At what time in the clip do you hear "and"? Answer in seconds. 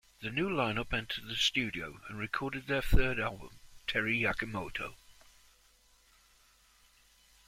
2.09-2.17